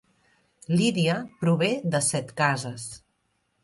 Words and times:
Lídia 0.79 1.19
prové 1.43 1.71
de 1.93 2.05
Setcases 2.09 2.93